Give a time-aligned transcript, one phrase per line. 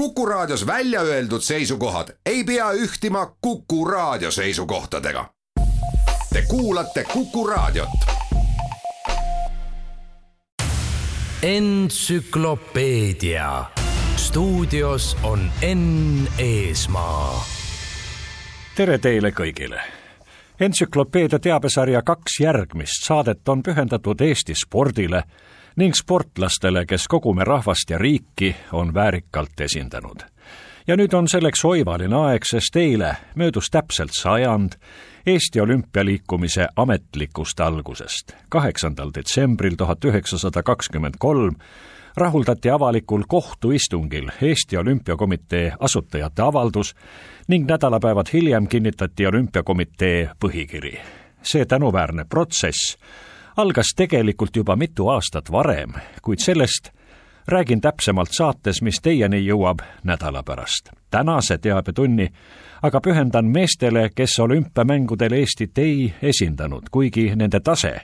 [0.00, 5.30] Kuku Raadios välja öeldud seisukohad ei pea ühtima Kuku Raadio seisukohtadega.
[6.32, 7.88] Te kuulate Kuku Raadiot.
[11.42, 13.64] entsüklopeedia
[14.16, 17.44] stuudios on Enn Eesmaa.
[18.76, 19.80] tere teile kõigile.
[20.60, 25.22] entsüklopeedia teabesarja kaks järgmist saadet on pühendatud Eesti spordile
[25.80, 30.20] ning sportlastele, kes kogu me rahvast ja riiki on väärikalt esindanud.
[30.86, 34.76] ja nüüd on selleks oivaline aeg, sest eile möödus täpselt sajand
[35.26, 38.32] Eesti olümpialiikumise ametlikust algusest.
[38.48, 41.56] kaheksandal detsembril tuhat üheksasada kakskümmend kolm
[42.16, 46.94] rahuldati avalikul kohtuistungil Eesti Olümpiakomitee asutajate avaldus
[47.48, 50.98] ning nädalapäevad hiljem kinnitati Olümpiakomitee põhikiri.
[51.42, 52.96] see tänuväärne protsess
[53.60, 55.92] algas tegelikult juba mitu aastat varem,
[56.22, 56.90] kuid sellest
[57.48, 60.90] räägin täpsemalt saates, mis teieni jõuab nädala pärast.
[61.10, 62.28] tänase teabetunni
[62.82, 68.00] aga pühendan meestele, kes olümpiamängudel Eestit ei esindanud, kuigi nende tase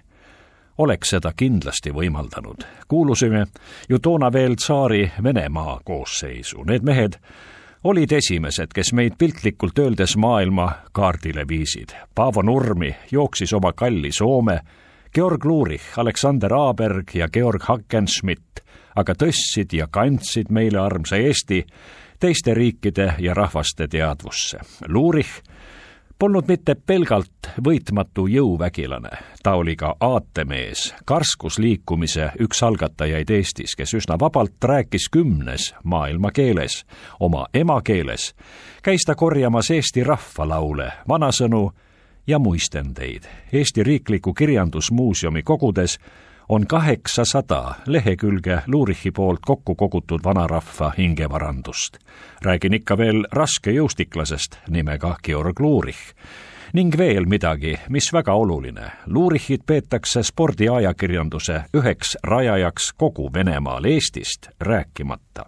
[0.78, 2.64] oleks seda kindlasti võimaldanud.
[2.88, 3.46] kuulusime
[3.88, 7.18] ju toona veel tsaari Venemaa koosseisu, need mehed
[7.84, 11.94] olid esimesed, kes meid piltlikult öeldes maailma kaardile viisid.
[12.14, 14.60] Paavo Nurmi jooksis oma kalli Soome,
[15.16, 18.60] Georg Luurich, Aleksander Aaberg ja Georg Hackenschmidt
[18.96, 21.62] aga tõstsid ja kandsid meile armsa Eesti
[22.20, 24.60] teiste riikide ja rahvaste teadvusse.
[24.88, 25.42] Luurich
[26.18, 29.10] polnud mitte pelgalt võitmatu jõuvägilane,
[29.42, 36.84] ta oli ka aatemees, karskusliikumise üks algatajaid Eestis, kes üsna vabalt rääkis kümnes maailmakeeles,
[37.20, 38.32] oma emakeeles,
[38.82, 41.68] käis ta korjamas Eesti rahvalaule, vanasõnu
[42.26, 43.22] ja muistendeid.
[43.52, 45.98] Eesti Riikliku Kirjandusmuuseumi kogudes
[46.48, 51.98] on kaheksasada lehekülge Luurichi poolt kokku kogutud vanarahva hingevarandust.
[52.42, 56.14] räägin ikka veel raskejõustiklasest nimega Georg Luurich.
[56.72, 58.90] ning veel midagi, mis väga oluline.
[59.06, 65.44] Luurichit peetakse spordiajakirjanduse üheks rajajaks kogu Venemaal, Eestist rääkimata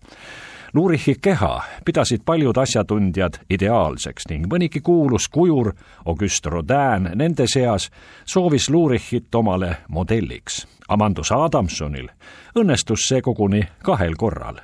[0.74, 5.72] Luurichi keha pidasid paljud asjatundjad ideaalseks ning mõnigi kuulus kujur,
[6.04, 7.90] Auguste Rodin nende seas,
[8.24, 10.66] soovis Luurichit omale modelliks.
[10.88, 12.08] Amandus Adamsonil
[12.56, 14.56] õnnestus see koguni kahel korral.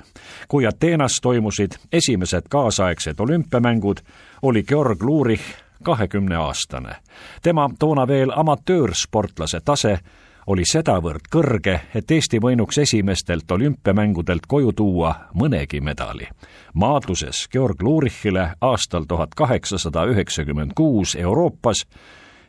[0.47, 3.97] kui Ateenas toimusid esimesed kaasaegsed olümpiamängud,
[4.41, 5.43] oli Georg Luurich
[5.83, 6.95] kahekümneaastane.
[7.41, 9.99] tema toona veel amatöörsportlase tase
[10.47, 16.27] oli sedavõrd kõrge, et Eesti võinuks esimestelt olümpiamängudelt koju tuua mõnegi medali.
[16.73, 21.85] maadluses Georg Luurichile aastal tuhat kaheksasada üheksakümmend kuus Euroopas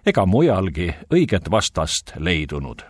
[0.07, 2.83] ega mujalgi õiget vastast leidunud.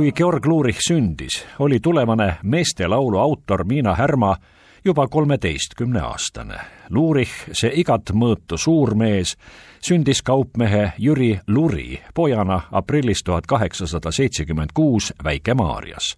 [0.00, 4.36] Kui Georg Lurich sündis, oli tulevane meestelaulu autor Miina Härma
[4.84, 6.56] juba kolmeteistkümneaastane.
[6.90, 9.34] Lurich, see igat mõõtu suurmees,
[9.84, 16.14] sündis kaupmehe Jüri Luri pojana aprillis tuhat kaheksasada seitsekümmend kuus Väike-Maarjas.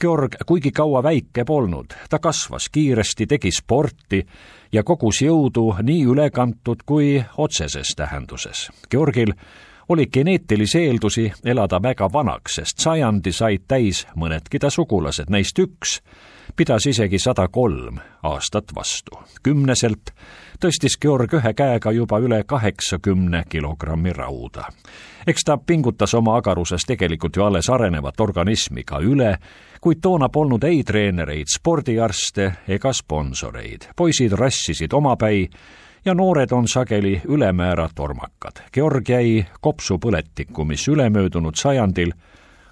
[0.00, 4.24] Georg kuigi kaua väike polnud, ta kasvas kiiresti, tegi sporti
[4.72, 8.70] ja kogus jõudu nii ülekantud kui otseses tähenduses.
[8.90, 9.38] Georgil
[9.88, 16.00] oli geneetilisi eeldusi elada väga vanaks, sest sajandi said täis mõnedki ta sugulased, neist üks
[16.56, 19.18] pidas isegi sada kolm aastat vastu.
[19.42, 20.12] kümneselt
[20.60, 24.64] tõstis Georg ühe käega juba üle kaheksakümne kilogrammi rauda.
[25.26, 29.36] eks ta pingutas oma agaruses tegelikult ju alles arenevat organismi ka üle,
[29.80, 33.88] kuid toona polnud ei treenereid, spordiarste ega sponsoreid.
[33.96, 35.48] poisid rassisid omapäi
[36.04, 38.62] ja noored on sageli ülemäära tormakad.
[38.72, 42.12] Georg jäi kopsupõletikku, mis ülemöödunud sajandil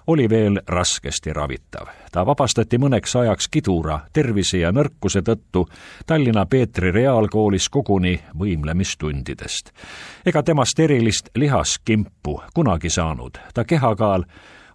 [0.07, 1.87] oli veel raskesti ravitav.
[2.11, 5.69] ta vabastati mõneks ajaks kidura tervise ja nõrkuse tõttu
[6.05, 9.71] Tallinna Peetri Reaalkoolis koguni võimlemistundidest.
[10.25, 14.23] ega temast erilist lihaskimpu kunagi saanud, ta kehakaal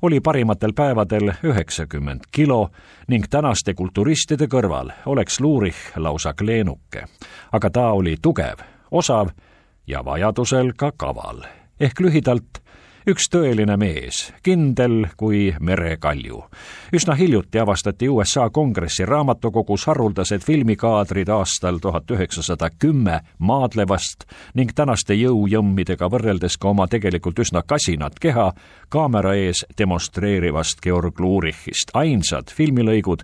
[0.07, 2.71] oli parimatel päevadel üheksakümmend kilo
[3.09, 7.05] ning tänaste kulturistide kõrval oleks Luurich lausa kleenuke.
[7.53, 9.29] aga ta oli tugev, osav
[9.87, 11.43] ja vajadusel ka kaval.
[11.81, 12.63] ehk lühidalt
[13.07, 16.41] üks tõeline mees, kindel kui merekalju.
[16.93, 25.15] üsna hiljuti avastati USA kongressi raamatukogus haruldased filmikaadrid aastal tuhat üheksasada kümme maadlevast ning tänaste
[25.15, 28.53] jõujõmmidega võrreldes ka oma tegelikult üsna kasinat keha
[28.89, 33.23] kaamera ees demonstreerivast Georg Lurichist, ainsad filmilõigud,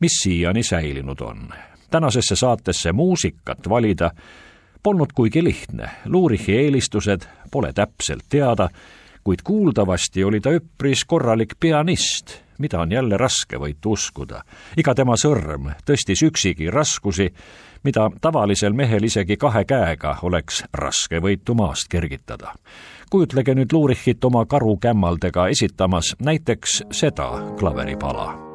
[0.00, 1.48] mis siiani säilinud on.
[1.90, 4.10] tänasesse saatesse muusikat valida
[4.82, 8.68] polnud kuigi lihtne, Lurichi eelistused pole täpselt teada
[9.24, 14.42] kuid kuuldavasti oli ta üpris korralik pianist, mida on jälle raske, võite uskuda.
[14.76, 17.30] iga tema sõrm tõstis üksigi raskusi,
[17.84, 22.54] mida tavalisel mehel isegi kahe käega oleks raske võitu maast kergitada.
[23.10, 28.49] kujutlege nüüd Luurichit oma karukämmaldega esitamas näiteks seda klaveripala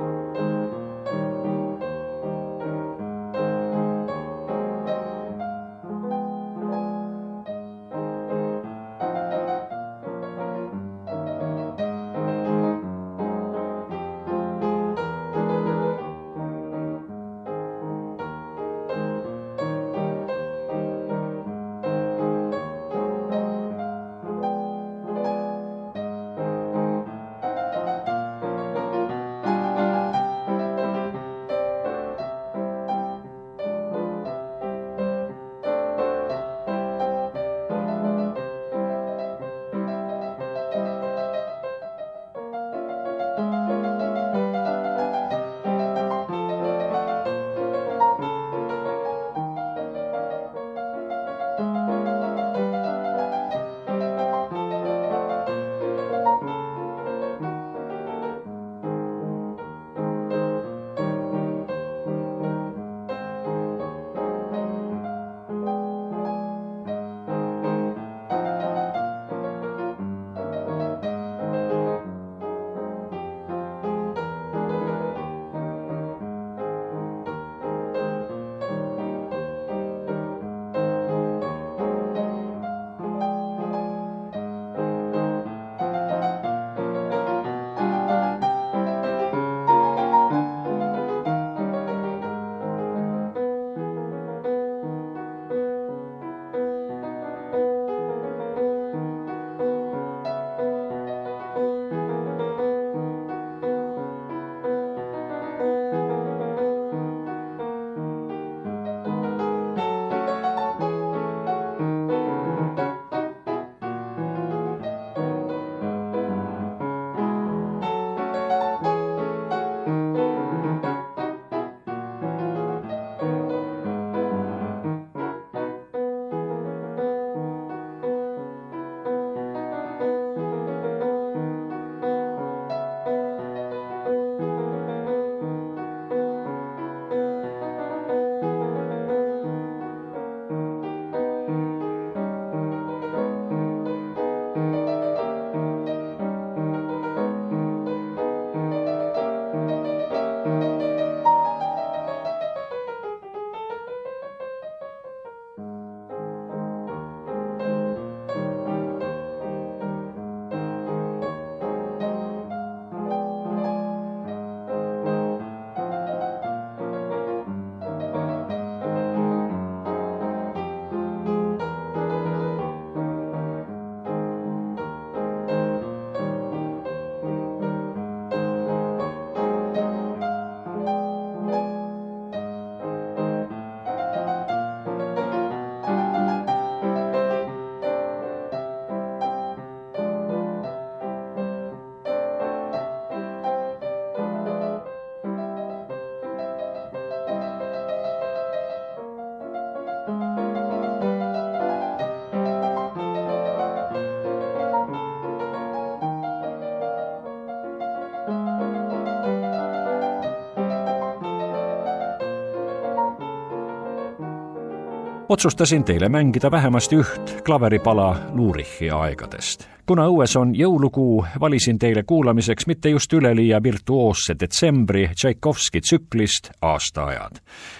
[215.36, 219.68] otsustasin teile mängida vähemasti üht klaveripala Luurichi aegadest.
[219.86, 227.36] kuna õues on jõulukuu, valisin teile kuulamiseks mitte just üleliia virtuoosse detsembri Tšaikovski tsüklist Aastaajad.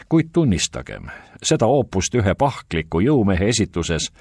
[0.10, 1.08] kuid tunnistagem,
[1.44, 4.12] seda oopust ühe pahkliku jõumehe esituses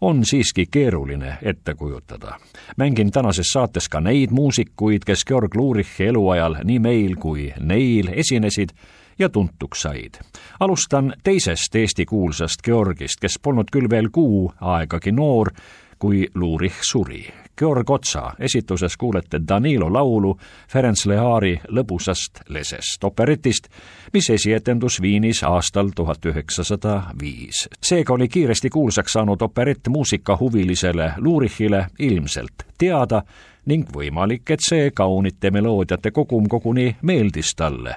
[0.00, 2.38] on siiski keeruline ette kujutada.
[2.76, 8.72] mängin tänases saates ka neid muusikuid, kes Georg Lurichi eluajal nii meil kui neil esinesid
[9.18, 10.20] ja tuntuks said.
[10.60, 15.50] alustan teisest Eesti kuulsast Georgist, kes polnud küll veel kuu aegagi noor,
[15.98, 17.26] kui Lurich suri.
[17.58, 23.66] Georg Otsa esituses kuulete Danilo laulu Ferenc Lehari Lõbusast lesest, operetist,
[24.12, 27.68] mis esietendus Viinis aastal tuhat üheksasada viis.
[27.82, 33.22] seega oli kiiresti kuulsaks saanud operett muusikahuvilisele Lurichile ilmselt teada
[33.66, 37.96] ning võimalik, et see kaunite meloodiate kogum koguni meeldis talle,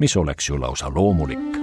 [0.00, 1.60] mis oleks ju lausa loomulik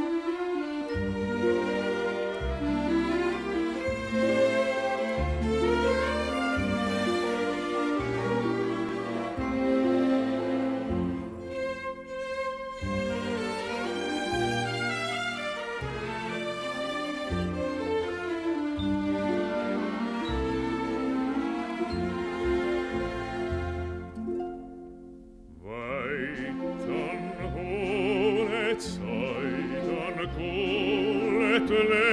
[31.70, 32.07] meid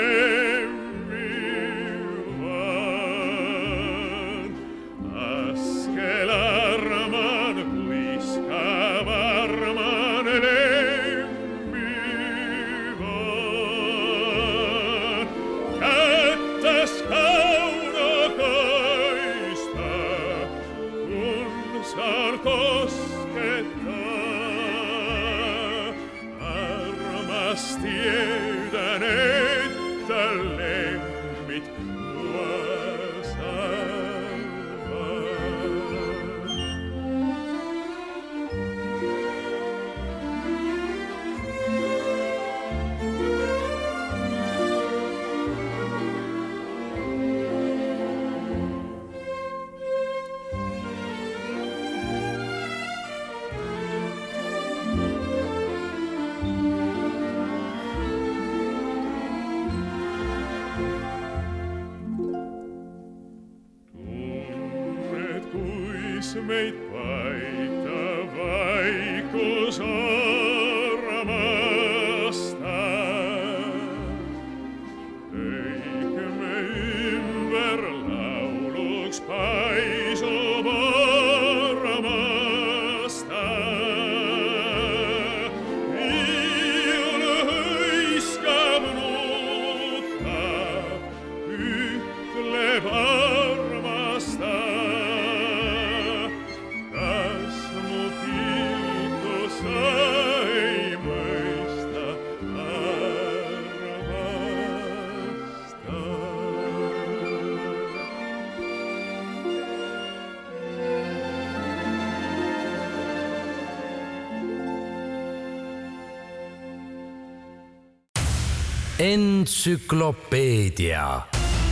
[119.04, 121.20] entsüklopeedia.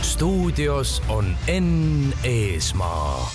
[0.01, 3.31] stuudios on Enn Eesmaa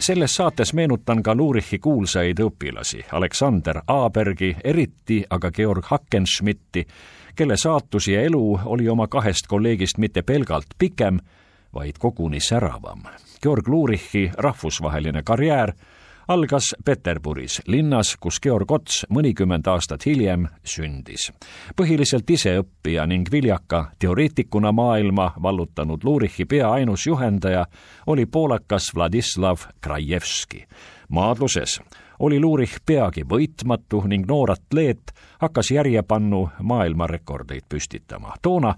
[0.00, 6.86] selles saates meenutan ka Lurichi kuulsaid õpilasi, Aleksander Aabergi, eriti aga Georg Hackenschmidti,
[7.36, 11.18] kelle saatus ja elu oli oma kahest kolleegist mitte pelgalt pikem,
[11.74, 13.02] vaid koguni säravam.
[13.42, 15.72] Georg Lurichi rahvusvaheline karjäär
[16.30, 21.32] algas Peterburis, linnas, kus Georg Ots mõnikümmend aastat hiljem sündis.
[21.76, 27.66] põhiliselt iseõppija ning viljaka teoreetikuna maailma vallutanud Lurichi pea ainus juhendaja
[28.06, 30.64] oli poolakas Vladislav Krajevski.
[31.08, 31.80] maadluses
[32.18, 38.34] oli Lurich peagi võitmatu ning noor atleet hakkas järjepannu maailmarekordeid püstitama.
[38.42, 38.74] toona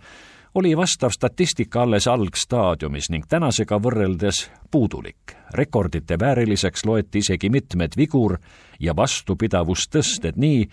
[0.55, 5.37] oli vastav statistika alles algstaadiumis ning tänasega võrreldes puudulik.
[5.55, 8.39] rekordite vääriliseks loeti isegi mitmed vigur
[8.81, 10.69] ja vastupidavustõsted nii,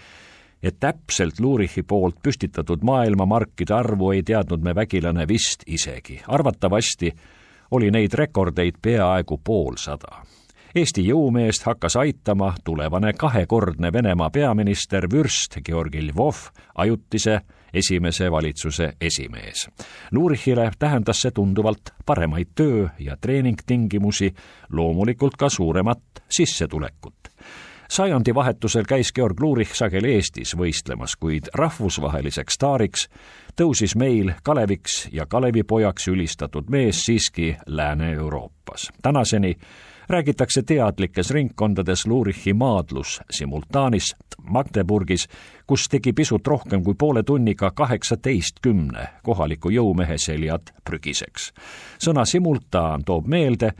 [0.63, 6.21] et täpselt Lurichi poolt püstitatud maailmamarkide arvu ei teadnud me vägilane vist isegi.
[6.27, 7.13] arvatavasti
[7.71, 10.23] oli neid rekordeid peaaegu poolsada.
[10.75, 16.35] Eesti jõumeest hakkas aitama tulevane kahekordne Venemaa peaminister vürst Georgi Lvov,
[16.75, 17.39] ajutise
[17.73, 19.69] esimese valitsuse esimees.
[20.11, 24.33] Lurichile tähendas see tunduvalt paremaid töö- ja treeningtingimusi,
[24.69, 27.15] loomulikult ka suuremat sissetulekut.
[27.89, 33.07] sajandivahetusel käis Georg Lurich sageli Eestis võistlemas, kuid rahvusvaheliseks staariks
[33.57, 38.91] tõusis meil Kaleviks ja Kalevipojaks ülistatud mees siiski Lääne-Euroopas.
[39.01, 39.57] tänaseni
[40.09, 45.27] räägitakse teadlikes ringkondades Lurichi maadlus simultaanist Magdeburgis,
[45.67, 51.53] kus tegi pisut rohkem kui poole tunniga kaheksateistkümne kohaliku jõumehe seljad prügiseks.
[51.99, 53.71] sõna simultaan toob meelde,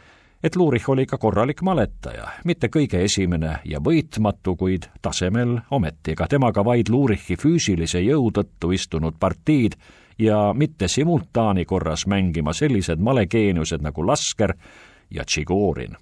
[0.43, 6.27] et Lurich oli ka korralik maletaja, mitte kõige esimene ja võitmatu, kuid tasemel ometi, ega
[6.27, 9.75] temaga vaid Lurichi füüsilise jõu tõttu istunud partiid
[10.19, 14.53] ja mitte simultaani korras mängima sellised malegeeniused nagu Lasker
[15.11, 15.97] ja Tšigorin.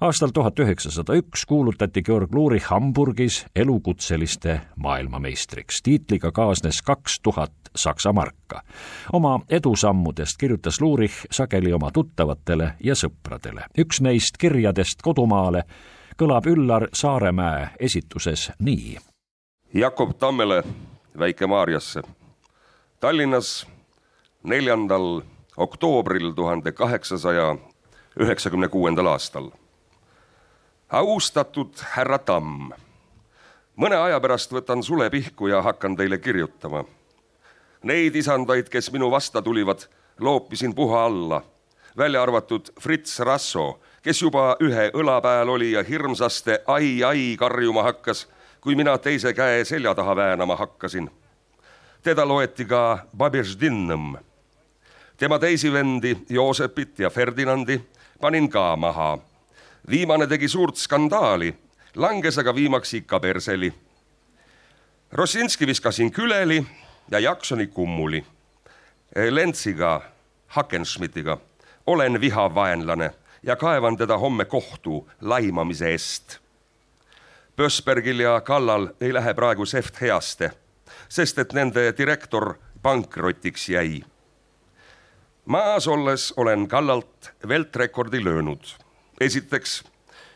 [0.00, 5.82] aastal tuhat üheksasada üks kuulutati Georg Lurich Hamburgis elukutseliste maailmameistriks.
[5.82, 8.62] tiitliga kaasnes kaks tuhat Saksa marka.
[9.12, 13.64] oma edusammudest kirjutas Lurich sageli oma tuttavatele ja sõpradele.
[13.78, 15.64] üks neist kirjadest kodumaale
[16.20, 18.98] kõlab Üllar Saaremäe esituses nii.
[19.74, 20.62] Jakob Tammele
[21.18, 22.02] Väike-Maarjasse.
[23.00, 23.66] Tallinnas
[24.42, 25.22] neljandal
[25.56, 27.56] oktoobril tuhande kaheksasaja
[28.16, 29.50] üheksakümne kuuendal aastal.
[30.88, 32.72] austatud härra Tamm,
[33.76, 36.84] mõne aja pärast võtan sulepihku ja hakkan teile kirjutama.
[37.82, 39.86] Neid isandaid, kes minu vasta tulivad,
[40.18, 41.42] loopisin puha alla,
[41.96, 48.26] välja arvatud Fritz Rasso, kes juba ühe õla peal oli ja hirmsaste ai-ai karjuma hakkas,
[48.60, 51.10] kui mina teise käe selja taha väänama hakkasin.
[52.02, 54.16] teda loeti ka Babježdinnõmm
[55.20, 57.80] tema teisi vendi, Joosepit ja Ferdinandi
[58.20, 59.18] panin ka maha.
[59.90, 61.54] viimane tegi suurt skandaali,
[61.96, 63.72] langes aga viimaks ikka perseli.
[65.12, 66.66] Rossinski viskasin küleli
[67.10, 68.26] ja Jaksoni kummuli.
[69.30, 70.00] Lentsiga,
[70.46, 71.38] Hakenschmidtiga
[71.86, 73.10] olen vihavaenlane
[73.42, 76.38] ja kaevan teda homme kohtu laimamise eest.
[77.56, 80.50] Pösbergil ja Kallal ei lähe praegu seft heaste,
[81.08, 84.04] sest et nende direktor pankrotiks jäi
[85.50, 88.64] maas olles olen kallalt veltrekordi löönud.
[89.20, 89.84] esiteks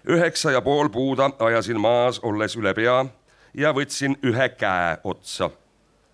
[0.08, 3.06] üheksa ja pool puuda ajasin maas olles üle pea
[3.54, 5.50] ja võtsin ühe käe otsa.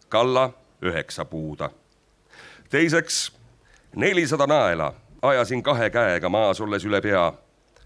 [0.08, 1.70] kalla üheksa puuda.
[2.70, 3.32] teiseks
[3.96, 7.32] nelisada naela ajasin kahe käega maas olles üle pea.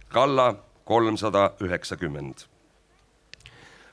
[0.08, 2.34] kalla kolmsada üheksakümmend.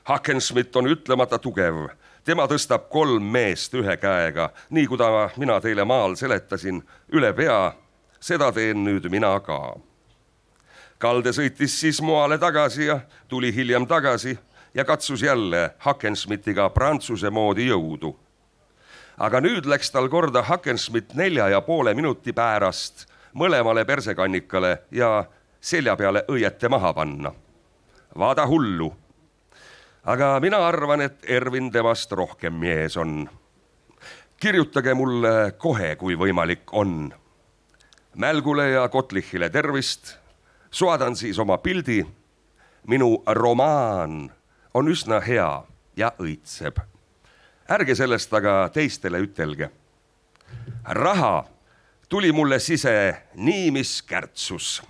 [0.04, 1.86] Hakenschmidt on ütlemata tugev
[2.24, 6.82] tema tõstab kolm meest ühe käega, nii kui ta, mina teile maal seletasin,
[7.12, 7.74] üle pea.
[8.22, 9.76] seda teen nüüd mina ka.
[10.98, 14.38] kalde sõitis siis moale tagasi ja tuli hiljem tagasi
[14.74, 18.16] ja katsus jälle Hakenschmidtiga prantsuse moodi jõudu.
[19.18, 25.24] aga nüüd läks tal korda Hakenschmidt nelja ja poole minuti pärast mõlemale persekannikale ja
[25.60, 27.32] selja peale õiete maha panna.
[28.18, 28.92] vaada hullu
[30.04, 33.30] aga mina arvan, et Ervin temast rohkem mees on.
[34.40, 37.12] kirjutage mulle kohe, kui võimalik on.
[38.14, 40.18] Mälgule ja Kotlichile tervist.
[40.70, 42.06] saadan siis oma pildi.
[42.86, 44.32] minu romaan
[44.74, 45.62] on üsna hea
[45.96, 46.80] ja õitseb.
[47.70, 49.70] ärge sellest aga teistele ütelge.
[50.84, 51.44] raha
[52.08, 54.82] tuli mulle sise nii, mis kärtsus.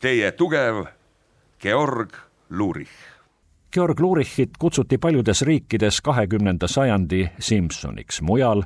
[0.00, 0.86] Teie tugev
[1.60, 2.16] Georg
[2.50, 3.11] Lurich
[3.72, 8.62] Georg Lurichit kutsuti paljudes riikides kahekümnenda sajandi Simsoniks, mujal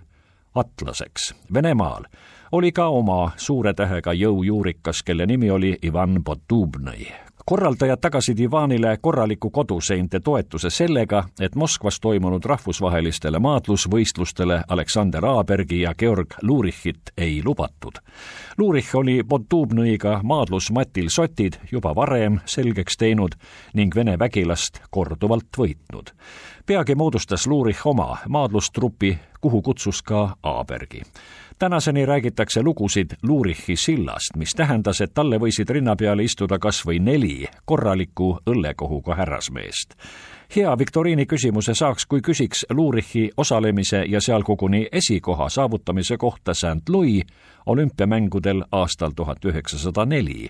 [0.55, 1.35] atlaseks.
[1.55, 2.05] Venemaal
[2.53, 7.07] oli ka oma suure tähega jõujuurikas, kelle nimi oli Ivan Potubnõi
[7.47, 15.95] korraldajad tagasid Ivanile korraliku koduseinte toetuse sellega, et Moskvas toimunud rahvusvahelistele maadlusvõistlustele Aleksander Aabergi ja
[15.95, 18.03] Georg Lurichit ei lubatud.
[18.59, 23.39] Lurich oli Potubnõiga maadlusmatil sotid juba varem selgeks teinud
[23.75, 26.11] ning Vene vägilast korduvalt võitnud.
[26.67, 31.03] peagi moodustas Lurich oma maadlustrupi, kuhu kutsus ka Aabergi
[31.59, 37.01] tänaseni räägitakse lugusid Lurichi sillast, mis tähendas, et talle võisid rinna peale istuda kas või
[37.01, 39.95] neli korraliku õllekohuga härrasmeest.
[40.57, 46.89] Hea viktoriini küsimuse saaks, kui küsiks Lurichi osalemise ja seal koguni esikoha saavutamise kohta St
[46.89, 47.25] Louis
[47.67, 50.49] olümpiamängudel aastal tuhat üheksasada neli.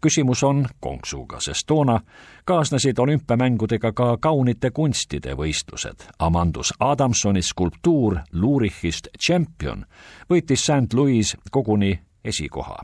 [0.00, 2.00] küsimus on konksuga, sest toona
[2.44, 6.04] kaasnesid olümpiamängudega ka kaunite kunstide võistlused.
[6.18, 9.84] Amandus Adamsoni skulptuur Lurichist Champion
[10.30, 12.78] võitis St Louis koguni esikoha.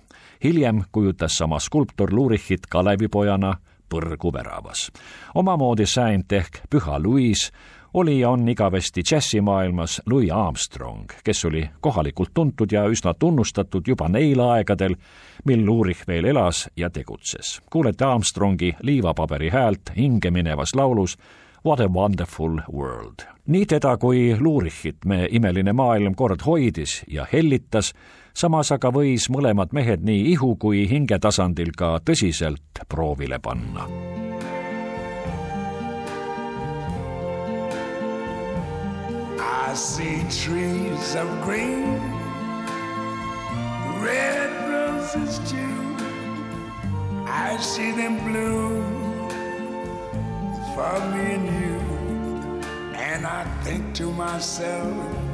[0.45, 3.55] hiljem kujutas sama skulptor Lurichit Kalevipojana
[3.95, 4.91] põrguväravas.
[5.35, 7.51] omamoodi säint ehk Püha Louis
[7.95, 14.09] oli ja on igavesti džässimaailmas Louis Armstrong, kes oli kohalikult tuntud ja üsna tunnustatud juba
[14.09, 14.97] neil aegadel,
[15.45, 17.61] mil Ulrich veel elas ja tegutses.
[17.71, 21.19] kuulete Armstrongi liivapaberi häält hingeminevas laulus
[21.67, 23.25] What a wonderful world.
[23.47, 27.93] nii teda kui Lurichit me imeline maailm kord hoidis ja hellitas,
[28.35, 33.89] samas aga võis mõlemad mehed nii ihu kui hingetasandil ka tõsiselt proovile panna
[39.75, 41.99] I see trees of green,
[44.01, 45.97] red roses too.
[47.27, 49.29] I see them bloom
[50.77, 51.79] for me and you.
[52.95, 55.34] And I think to myself,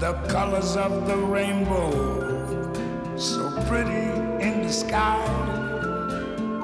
[0.00, 1.90] The colors of the rainbow,
[3.18, 4.08] so pretty
[4.42, 5.22] in the sky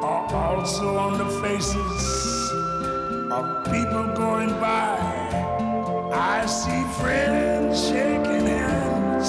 [0.03, 2.51] are also on the faces
[3.31, 4.97] of people going by.
[6.15, 9.29] I see friends shaking hands,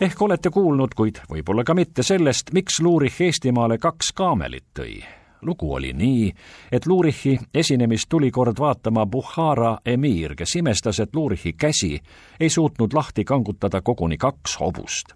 [0.00, 5.02] ehk olete kuulnud, kuid võib-olla ka mitte sellest, miks Lurich Eestimaale kaks kaamelit tõi.
[5.42, 6.32] lugu oli nii,
[6.72, 12.00] et Lurichi esinemist tuli kord vaatama Bukhara emiir, kes imestas, et Lurichi käsi
[12.40, 15.14] ei suutnud lahti kangutada koguni kaks hobust.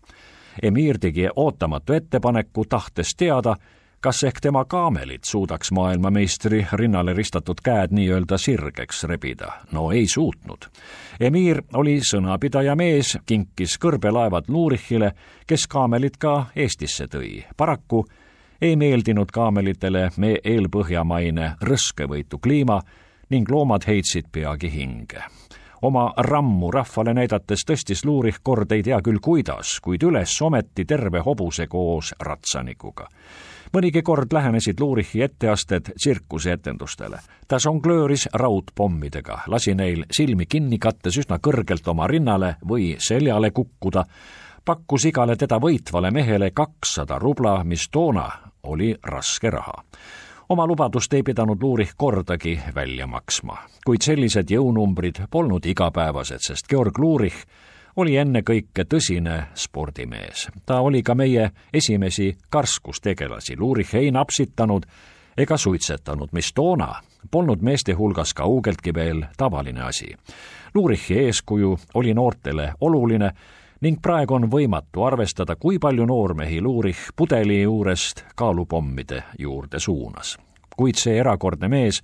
[0.62, 3.56] emiir tegi ootamatu ettepaneku, tahtes teada,
[4.02, 9.52] kas ehk tema kaamelid suudaks maailmameistri rinnale ristatud käed nii-öelda sirgeks rebida?
[9.72, 10.66] no ei suutnud.
[11.20, 15.12] emiir oli sõnapidaja mees, kinkis kõrbelaevad Lurichile,
[15.46, 17.44] kes kaamelid ka Eestisse tõi.
[17.56, 18.04] paraku
[18.60, 22.80] ei meeldinud kaamelitele me eelpõhjamaine rõskevõitu kliima
[23.30, 25.22] ning loomad heitsid peagi hinge
[25.82, 31.18] oma rammu rahvale näidates tõstis Luurich kord ei tea küll kuidas, kuid üles ometi terve
[31.20, 33.08] hobuse koos ratsanikuga.
[33.72, 37.18] Mõnigi kord lähenesid Luurichi etteasted tsirkuseetendustele.
[37.48, 44.04] ta žonglööris raudpommidega, lasi neil silmi kinni kattes üsna kõrgelt oma rinnale või seljale kukkuda,
[44.64, 48.30] pakkus igale teda võitvale mehele kakssada rubla, mis toona
[48.62, 49.84] oli raske raha
[50.52, 53.56] oma lubadust ei pidanud Luurich kordagi välja maksma,
[53.86, 57.46] kuid sellised jõunumbrid polnud igapäevased, sest Georg Luurich
[57.96, 60.48] oli ennekõike tõsine spordimees.
[60.66, 64.86] ta oli ka meie esimesi karskustegelasi, Luurich ei napsitanud
[65.36, 66.94] ega suitsetanud, mis toona
[67.30, 70.16] polnud meeste hulgas kaugeltki veel tavaline asi.
[70.74, 73.30] Luurichi eeskuju oli noortele oluline
[73.80, 80.38] ning praegu on võimatu arvestada, kui palju noormehi Luurich pudeli juurest kaalupommide juurde suunas.
[80.76, 82.02] kuid see erakordne mees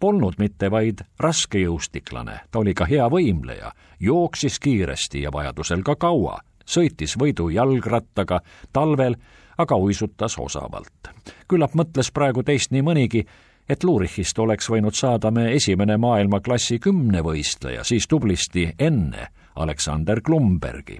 [0.00, 6.38] polnud mitte vaid raskejõustiklane, ta oli ka hea võimleja, jooksis kiiresti ja vajadusel ka kaua,
[6.64, 8.40] sõitis võidu jalgrattaga,
[8.72, 9.16] talvel
[9.58, 11.12] aga uisutas osavalt.
[11.48, 13.24] küllap mõtles praegu teist nii mõnigi,
[13.68, 20.98] et Luurichist oleks võinud saada me esimene maailmaklassi kümnevõistleja, siis tublisti enne Aleksander Klumbergi.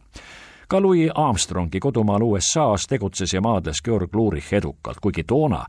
[0.69, 5.65] ka Louis Armstrongi kodumaal USA-s tegutses ja maadles Georg Luurich edukalt, kuigi toona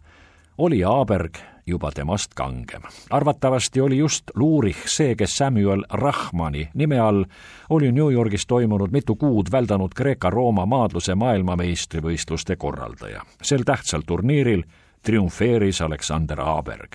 [0.62, 2.82] oli Aaberg juba temast kangem.
[3.10, 7.26] arvatavasti oli just Luurich see, kes Samuel Rahmani nime all
[7.70, 13.22] oli New Yorgis toimunud mitu kuud väldanud Kreeka-Rooma maadluse maailmameistrivõistluste korraldaja.
[13.42, 14.64] sel tähtsal turniiril
[15.04, 16.92] triumfeeris Aleksander Aaberg.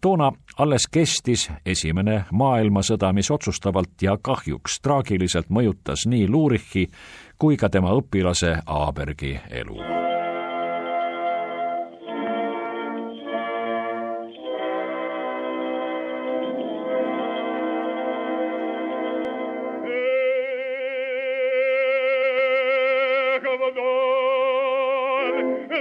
[0.00, 6.90] toona alles kestis esimene maailmasõda, mis otsustavalt ja kahjuks traagiliselt mõjutas nii Lurichi
[7.38, 10.13] kui ka tema õpilase Aabergi elu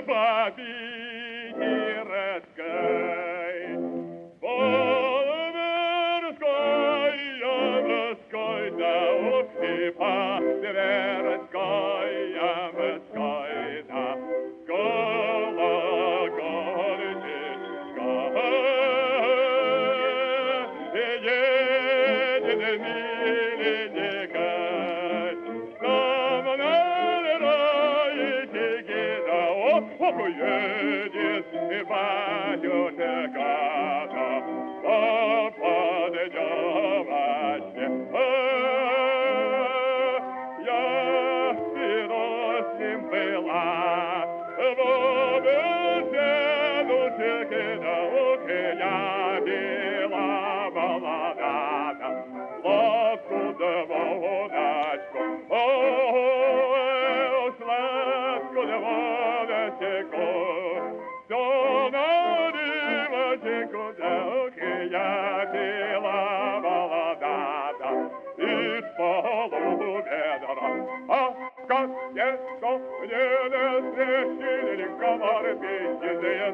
[0.01, 0.63] babi,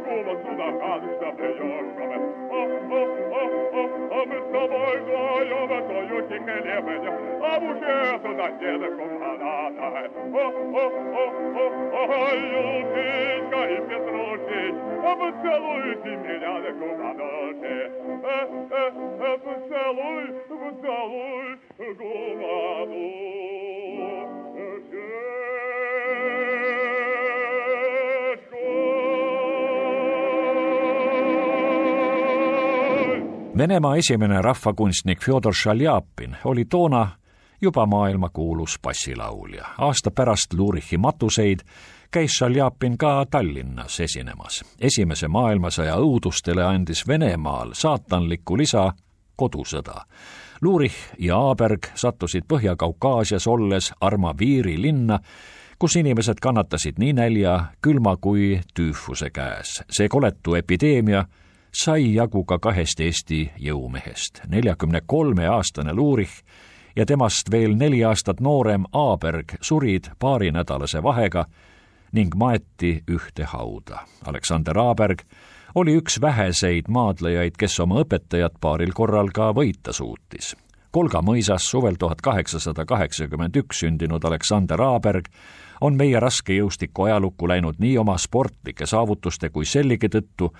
[0.00, 1.96] кума, сюда ханушка, приешь
[4.08, 7.06] А мы с тобой вдвоем твою хлебень,
[7.42, 10.10] а в уше туда деда куманата.
[12.08, 17.76] Ой, Юлька и Петрушич, а поцелуйте меня на кумадоше.
[19.44, 21.46] Поцелуй, поцелуй,
[33.61, 37.07] Venemaa esimene rahvakunstnik Fjodor Šaljapin oli toona
[37.61, 39.65] juba maailmakuulus bassilaulja.
[39.77, 41.59] aasta pärast Lurichi matuseid
[42.11, 44.63] käis Šaljapin ka Tallinnas esinemas.
[44.79, 48.93] esimese maailmasõja õudustele andis Venemaal saatanliku lisa
[49.35, 50.05] kodusõda.
[50.61, 55.19] Lurich ja Aaberg sattusid Põhja-Kaukaasias olles Armaviiri linna,
[55.79, 59.83] kus inimesed kannatasid nii nälja, külma kui tüüfuse käes.
[59.91, 61.25] see koletu epideemia
[61.71, 64.41] sai jagu ka kahest Eesti jõumehest.
[64.47, 66.43] neljakümne kolme aastane Lurich
[66.95, 71.45] ja temast veel neli aastat noorem Aaberg surid paarinädalase vahega
[72.11, 74.05] ning maeti ühte hauda.
[74.25, 75.23] Aleksander Aaberg
[75.75, 80.55] oli üks väheseid maadlejaid, kes oma õpetajat paaril korral ka võita suutis.
[80.91, 85.29] Kolga mõisas suvel tuhat kaheksasada kaheksakümmend üks sündinud Aleksander Aaberg
[85.81, 90.51] on meie raskejõustiku ajalukku läinud nii oma sportlike saavutuste kui sellegi tõttu,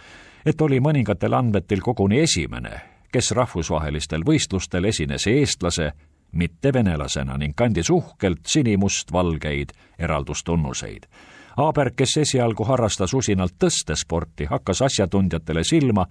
[0.46, 5.92] et oli mõningatel andmetel koguni esimene, kes rahvusvahelistel võistlustel esines eestlase,
[6.32, 11.08] mitte venelasena ning kandis uhkelt sinimustvalgeid eraldustunnuseid.
[11.58, 16.06] Aaberg, kes esialgu harrastas usinalt tõstesporti, hakkas asjatundjatele silma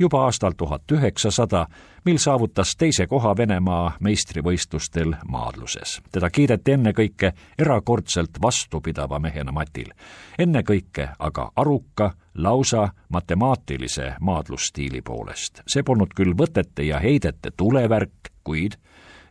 [0.00, 1.66] juba aastal tuhat üheksasada,
[2.04, 6.00] mil saavutas teise koha Venemaa meistrivõistlustel maadluses.
[6.12, 9.92] teda kiideti ennekõike erakordselt vastupidava mehena matil.
[10.38, 15.62] ennekõike aga aruka, lausa matemaatilise maadlusstiili poolest.
[15.66, 18.76] see polnud küll võtete ja heidete tulevärk, kuid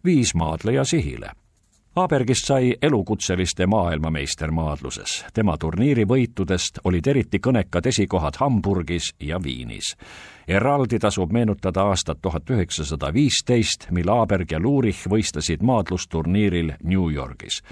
[0.05, 1.31] viis maadleja sihile
[1.95, 5.25] Aabergist sai elukutseliste maailmameister maadluses.
[5.33, 9.95] tema turniiri võitudest olid eriti kõnekad esikohad Hamburgis ja Viinis.
[10.47, 17.63] eraldi tasub meenutada aastat tuhat üheksasada viisteist, mil Aaberg ja Lurich võistlesid maadlusturniiril New Yorgis.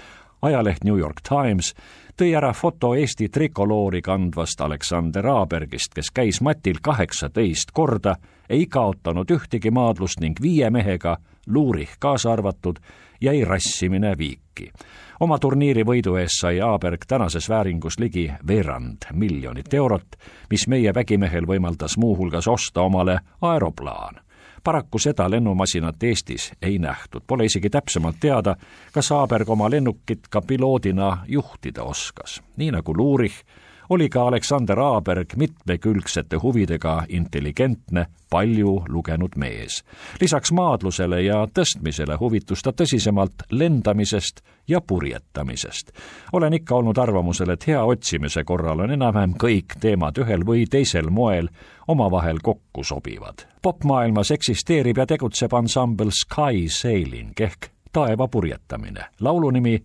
[0.42, 1.74] ajaleht New York Times
[2.16, 8.16] tõi ära foto Eesti trikoloori kandvast Aleksander Aabergist, kes käis matil kaheksateist korda,
[8.48, 12.78] ei kaotanud ühtegi maadlust ning viie mehega, Lurich kaasa arvatud,
[13.20, 14.72] jäi rassimine viiki.
[15.20, 20.16] oma turniiri võidu eest sai Aaberg tänases vääringus ligi veerand miljonit eurot,
[20.50, 24.20] mis meie vägimehel võimaldas muuhulgas osta omale aeroplaan
[24.64, 28.56] paraku seda lennumasinat Eestis ei nähtud, pole isegi täpsemalt teada,
[28.92, 32.42] kas Aaberg oma lennukit ka piloodina juhtida oskas.
[32.56, 33.44] nii nagu Lurich,
[33.88, 39.84] oli ka Aleksander Aaberg mitmekülgsete huvidega intelligentne, palju lugenud mees.
[40.20, 45.92] lisaks maadlusele ja tõstmisele huvitus ta tõsisemalt lendamisest ja purjetamisest.
[46.32, 51.10] olen ikka olnud arvamusel, et hea otsimise korral on enam-vähem kõik teemad ühel või teisel
[51.10, 51.48] moel
[51.88, 53.46] omavahel kokku sobivad.
[53.62, 59.04] popmaailmas eksisteerib ja tegutseb ansambel Sky Sailing ehk taeva purjetamine.
[59.20, 59.82] laulu nimi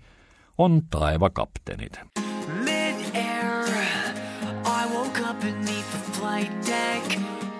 [0.57, 2.32] on Taevakaptenid.
[6.43, 7.17] Flight deck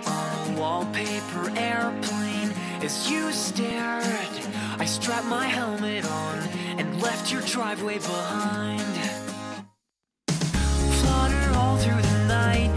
[0.07, 2.51] on a wallpaper airplane.
[2.81, 4.29] As you stared,
[4.79, 6.39] I strapped my helmet on
[6.77, 8.81] and left your driveway behind.
[10.27, 12.71] Flutter all through the night,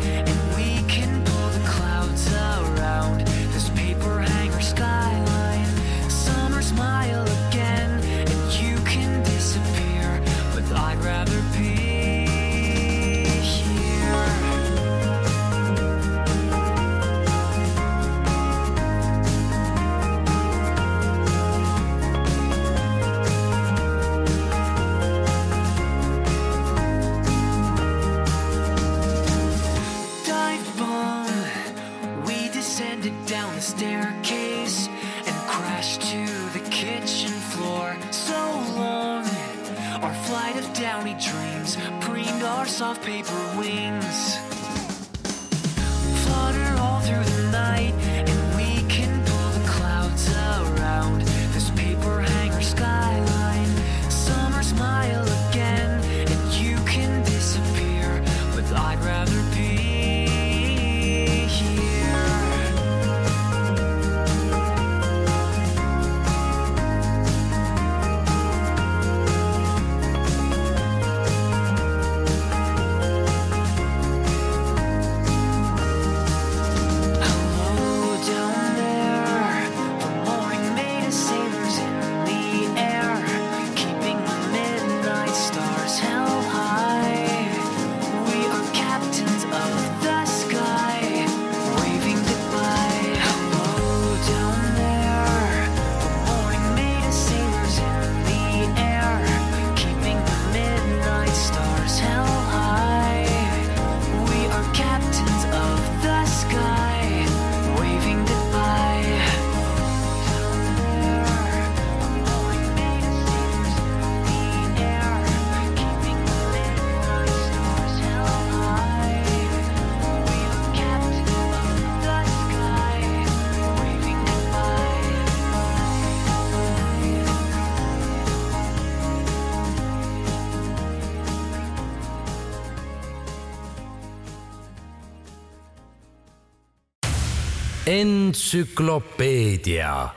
[138.36, 140.08] entsüklopeedia.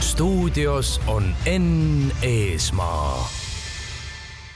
[0.00, 3.28] stuudios on Enn Eesmaa.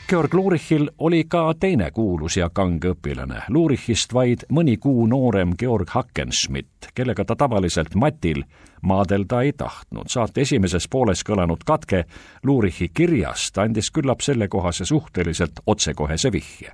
[0.09, 5.89] Georg Lurichil oli ka teine kuulus ja kange õpilane, Lurichist vaid mõni kuu noorem Georg
[5.89, 8.43] Hackenschmidt, kellega ta tavaliselt matil
[8.83, 10.09] maadelda ei tahtnud.
[10.09, 12.05] saate esimeses pooles kõlanud katke
[12.43, 16.73] Lurichi kirjast andis küllap sellekohase suhteliselt otsekohese vihje.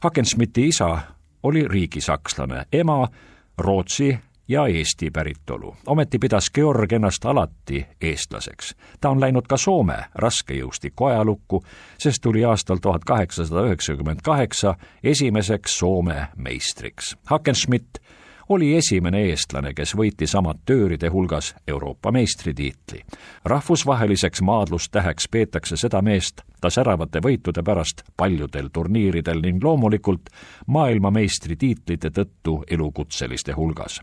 [0.00, 0.98] Hackenschmidti isa
[1.42, 3.08] oli riigisakslane, ema
[3.58, 4.18] Rootsi
[4.48, 5.76] ja Eesti päritolu.
[5.86, 8.74] ometi pidas Georg ennast alati eestlaseks.
[9.00, 11.64] ta on läinud ka Soome raskejõustiku ajalukku,
[11.98, 17.16] sest tuli aastal tuhat kaheksasada üheksakümmend kaheksa esimeseks Soome meistriks.
[17.24, 18.03] Hackenschmidt
[18.48, 23.04] oli esimene eestlane, kes võitis amatööride hulgas Euroopa meistritiitli.
[23.44, 30.30] rahvusvaheliseks maadlustäheks peetakse seda meest ta säravate võitude pärast paljudel turniiridel ning loomulikult
[30.66, 34.00] maailmameistritiitlite tõttu elukutseliste hulgas.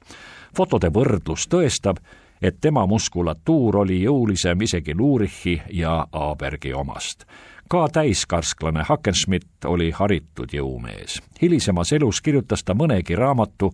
[0.57, 1.97] fotode võrdlus tõestab,
[2.41, 7.25] et tema muskulatuur oli jõulisem isegi Lurichi ja Abergi omast
[7.71, 11.21] ka täiskarsklane Hackenschmidt oli haritud jõumees.
[11.41, 13.71] hilisemas elus kirjutas ta mõnegi raamatu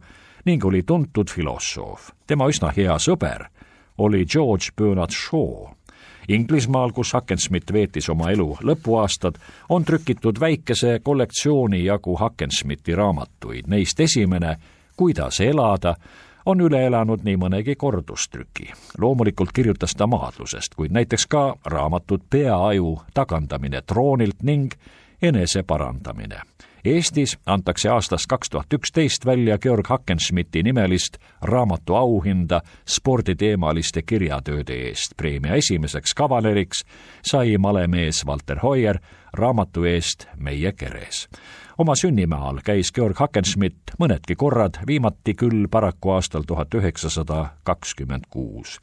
[0.47, 2.11] ning oli tuntud filosoof.
[2.27, 3.49] tema üsna hea sõber
[3.97, 5.67] oli George Bernard Shaw.
[6.27, 9.35] Inglismaal, kus Hackenschmidt veetis oma elu lõpuaastad,
[9.69, 14.55] on trükitud väikese kollektsiooni jagu Hackenschmidti raamatuid, neist esimene
[14.97, 15.95] Kuidas elada
[16.45, 18.71] on üle elanud nii mõnegi kordustrüki.
[18.97, 24.73] loomulikult kirjutas ta maadlusest, kuid näiteks ka raamatut Peaaju tagandamine troonilt ning
[25.21, 26.41] eneseparandamine.
[26.87, 35.17] Eestis antakse aastast kaks tuhat üksteist välja Georg Hackenschmidti nimelist raamatu auhinda sporditeemaliste kirjatööde eest.
[35.17, 36.85] preemia esimeseks kavaleriks
[37.21, 38.99] sai malemees Walter Hoier
[39.33, 41.27] raamatu eest Meie keres.
[41.77, 48.79] oma sünnimaal käis Georg Hackenschmidt mõnedki korrad, viimati küll paraku aastal tuhat üheksasada kakskümmend kuus.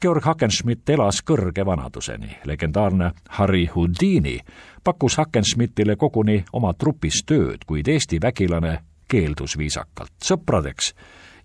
[0.00, 2.36] Georg Hackenschmidt elas kõrge vanaduseni.
[2.44, 4.38] legendaarne Harry Houdini
[4.84, 8.78] pakkus Hackenschmidtile koguni oma trupis tööd, kuid Eesti vägilane
[9.08, 10.12] keeldus viisakalt.
[10.24, 10.92] sõpradeks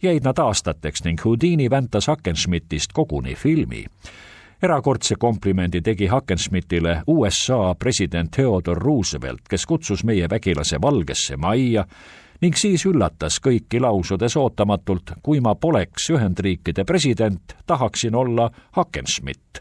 [0.02, 3.86] jäid nad aastateks ning Houdini väntas Hackenschmidtist koguni filmi
[4.62, 11.86] erakordse komplimendi tegi Hackenschmidtile USA president Theodore Roosevelt, kes kutsus meie vägilase Valgesse Majja
[12.42, 19.60] ning siis üllatas kõiki lausudes ootamatult, kui ma poleks Ühendriikide president, tahaksin olla Hackenschmidt.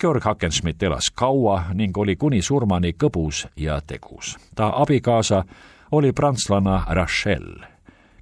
[0.00, 4.36] Georg Hackenschmidt elas kaua ning oli kuni surmani kõbus ja tegus.
[4.54, 5.44] ta abikaasa
[5.92, 7.72] oli prantslanna Rachel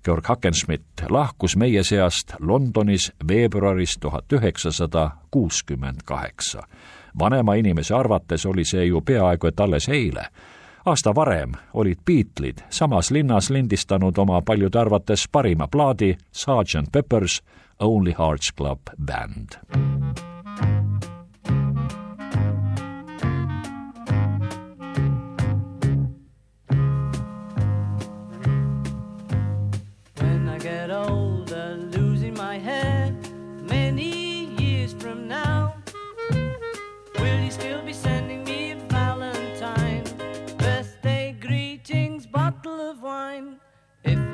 [0.04, 6.62] Georg Hackenschmidt lahkus meie seast Londonis veebruaris tuhat üheksasada kuuskümmend kaheksa.
[7.18, 10.24] vanema inimese arvates oli see ju peaaegu et alles eile.
[10.86, 17.42] Aasta varem olid Beatlesid samas linnas lindistanud oma paljude arvates parima plaadi Sergeant Pepper's
[17.80, 19.48] Only Hearts Club Band.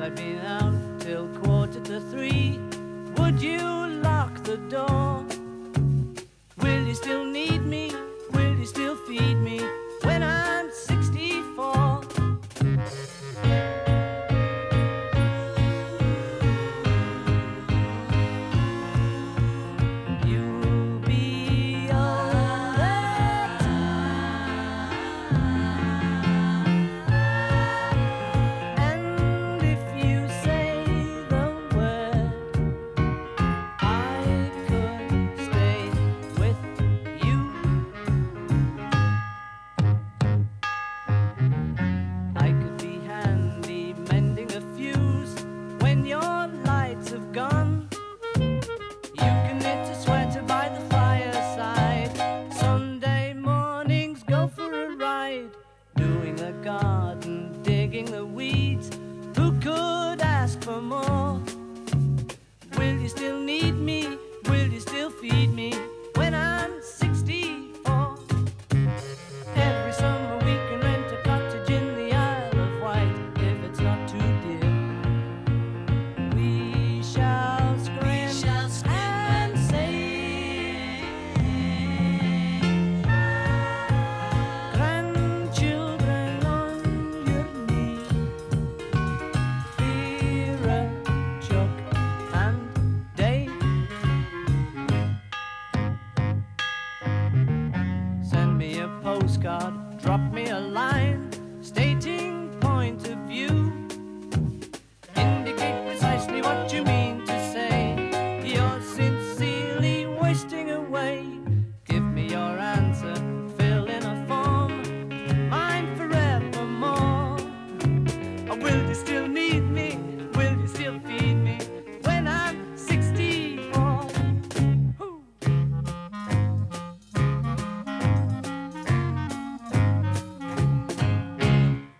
[0.07, 2.57] I'd been out till quarter to three,
[3.17, 3.59] would you
[4.01, 5.25] lock the door?
[6.59, 7.26] Will you still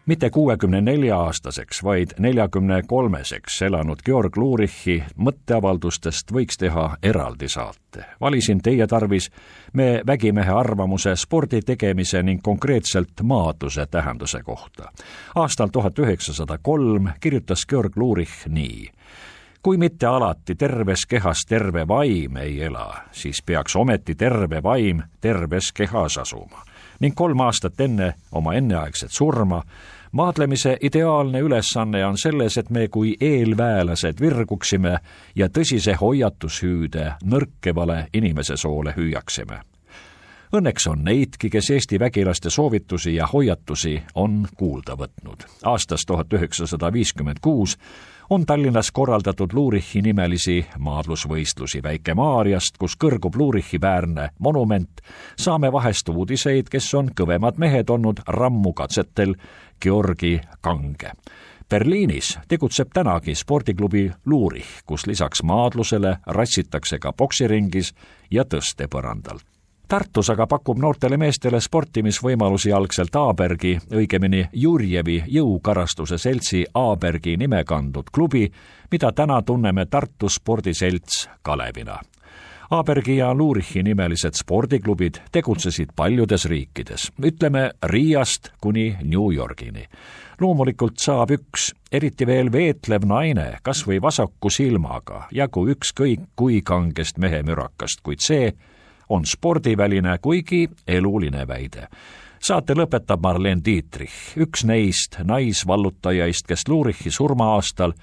[0.07, 8.05] mitte kuuekümne nelja aastaseks, vaid neljakümne kolmeseks elanud Georg Lurichi mõtteavaldustest võiks teha eraldi saate.
[8.21, 9.29] valisin teie tarvis
[9.73, 14.91] me vägimehe arvamuse spordi tegemise ning konkreetselt maadluse tähenduse kohta.
[15.35, 18.91] aastal tuhat üheksasada kolm kirjutas Georg Lurich nii
[19.63, 25.71] kui mitte alati terves kehas terve vaim ei ela, siis peaks ometi terve vaim terves
[25.73, 26.63] kehas asuma.
[26.99, 29.61] ning kolm aastat enne oma enneaegset surma
[30.11, 34.97] maadlemise ideaalne ülesanne on selles, et me kui eelväelased virguksime
[35.35, 39.61] ja tõsise hoiatushüüde nõrkevale inimese soole hüüaksime.
[40.55, 45.43] Õnneks on neidki, kes Eesti vägilaste soovitusi ja hoiatusi on kuulda võtnud.
[45.63, 47.77] aastast tuhat üheksasada viiskümmend kuus
[48.29, 55.01] on Tallinnas korraldatud Luurichi nimelisi maadlusvõistlusi Väike-Maarjast, kus kõrgub Luurichi väärne monument,
[55.39, 59.35] saame vahest uudiseid, kes on kõvemad mehed olnud rammukatsetel
[59.81, 61.11] Georgi Kange.
[61.69, 67.93] Berliinis tegutseb tänagi spordiklubi Luurich, kus lisaks maadlusele ratsitakse ka poksiringis
[68.31, 69.43] ja tõstepõrandal
[69.87, 78.11] Tartus aga pakub noortele meestele sportimisvõimalusi algselt Aabergi, õigemini Jurjevi jõukarastuse seltsi Aabergi nime kandnud
[78.11, 78.43] klubi,
[78.91, 82.01] mida täna tunneme Tartu spordiselts Kalevina.
[82.75, 89.87] Aabergi ja Lurichi nimelised spordiklubid tegutsesid paljudes riikides, ütleme Riiast kuni New Yorgini.
[90.41, 97.17] loomulikult saab üks, eriti veel veetlev naine, kas või vasaku silmaga, jagu ükskõik kui kangest
[97.17, 98.51] mehemürakast, kuid see
[99.09, 101.87] on spordiväline, kuigi eluline väide
[102.47, 107.95] saate lõpetab Marlen Dietrich, üks neist naisvallutajaist, kes Lurichi surma-aastal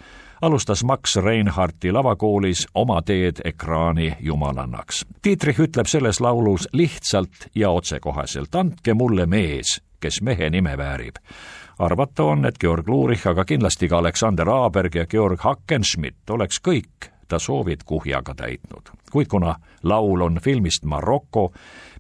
[0.42, 5.04] alustas Max Reinhardti lavakoolis oma teed ekraani jumalannaks.
[5.24, 11.22] Dietrich ütleb selles laulus lihtsalt ja otsekoheselt, andke mulle mees, kes mehe nime väärib
[11.78, 17.10] arvata on, et Georg Lurich, aga kindlasti ka Aleksander Aaberg ja Georg Hackenschmidt oleks kõik
[17.28, 18.92] ta soovid kuhjaga täitnud.
[19.14, 21.52] Kuid kuna laul on filmist Maroko,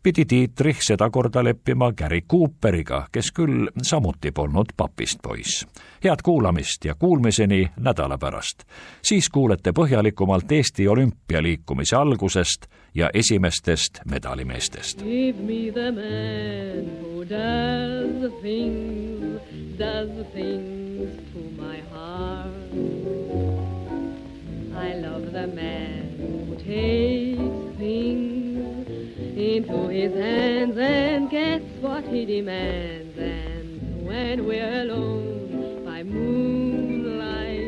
[0.02, 5.66] pidi Dietrich sedakorda leppima Gary Cooperiga, kes küll samuti polnud papist poiss.
[6.04, 8.64] head kuulamist ja kuulmiseni nädala pärast.
[9.02, 14.98] siis kuulete põhjalikumalt Eesti olümpialiikumise algusest ja esimestest medalimeestest.
[14.98, 19.40] Give me the man who does things,
[19.78, 23.63] does things to my heart.
[24.76, 28.88] I love the man who takes things
[29.36, 33.16] into his hands and gets what he demands.
[33.16, 37.62] And when we're alone by moonlight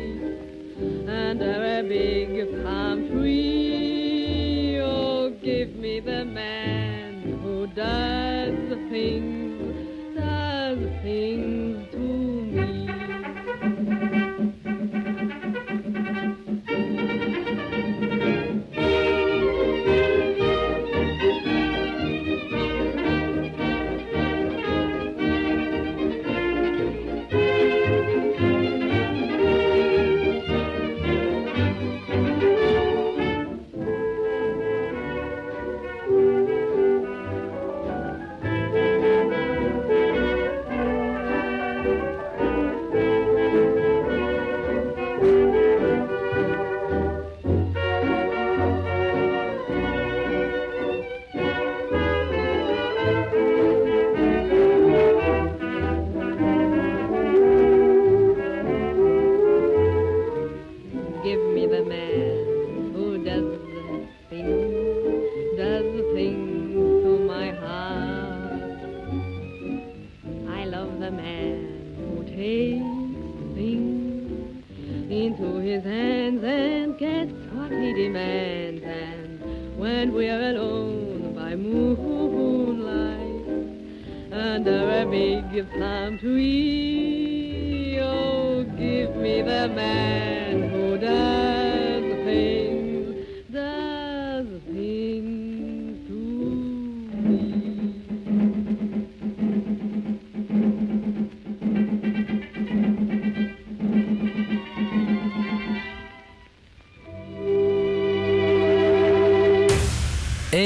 [1.07, 10.79] under a big palm tree, oh, give me the man who does the things, does
[11.03, 11.56] things